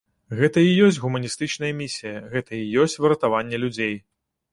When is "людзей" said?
3.65-3.95